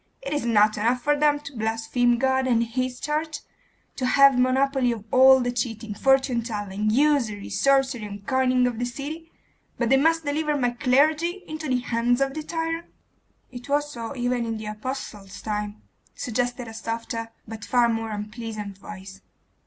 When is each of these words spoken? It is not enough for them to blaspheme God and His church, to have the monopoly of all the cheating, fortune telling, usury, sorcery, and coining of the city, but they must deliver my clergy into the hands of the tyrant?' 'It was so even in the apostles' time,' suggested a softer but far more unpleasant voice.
It 0.23 0.33
is 0.33 0.43
not 0.47 0.77
enough 0.79 1.03
for 1.03 1.15
them 1.15 1.39
to 1.41 1.55
blaspheme 1.55 2.17
God 2.17 2.47
and 2.47 2.63
His 2.63 2.99
church, 2.99 3.41
to 3.97 4.07
have 4.07 4.33
the 4.35 4.41
monopoly 4.41 4.91
of 4.91 5.05
all 5.11 5.39
the 5.41 5.51
cheating, 5.51 5.93
fortune 5.93 6.41
telling, 6.41 6.89
usury, 6.89 7.51
sorcery, 7.51 8.05
and 8.05 8.25
coining 8.25 8.65
of 8.65 8.79
the 8.79 8.85
city, 8.85 9.31
but 9.77 9.89
they 9.89 9.97
must 9.97 10.25
deliver 10.25 10.57
my 10.57 10.71
clergy 10.71 11.43
into 11.47 11.67
the 11.69 11.81
hands 11.81 12.19
of 12.19 12.33
the 12.33 12.41
tyrant?' 12.41 12.87
'It 13.51 13.69
was 13.69 13.91
so 13.91 14.15
even 14.15 14.43
in 14.43 14.57
the 14.57 14.65
apostles' 14.65 15.39
time,' 15.39 15.83
suggested 16.15 16.67
a 16.67 16.73
softer 16.73 17.29
but 17.47 17.63
far 17.63 17.87
more 17.87 18.09
unpleasant 18.09 18.79
voice. 18.79 19.21